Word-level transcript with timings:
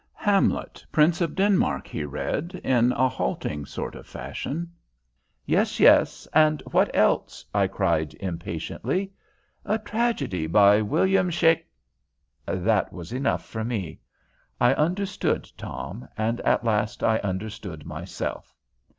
"Hamlet, 0.17 0.83
Prince 0.91 1.21
of 1.21 1.35
Denmark," 1.35 1.85
he 1.85 2.03
read, 2.05 2.59
in 2.63 2.91
a 2.93 3.07
halting 3.07 3.67
sort 3.67 3.93
of 3.93 4.07
fashion. 4.07 4.71
"Yes, 5.45 5.79
yes; 5.79 6.27
and 6.33 6.59
what 6.71 6.89
else?" 6.95 7.45
I 7.53 7.67
cried, 7.67 8.15
impatiently. 8.15 9.13
"A 9.63 9.77
Tragedy 9.77 10.47
by 10.47 10.81
William 10.81 11.29
Shak" 11.29 11.63
That 12.47 12.91
was 12.91 13.13
enough 13.13 13.45
for 13.45 13.63
me. 13.63 13.99
I 14.59 14.73
understood 14.73 15.47
Tom, 15.55 16.07
and 16.17 16.41
at 16.41 16.63
last 16.63 17.03
I 17.03 17.19
understood 17.19 17.85
myself. 17.85 18.55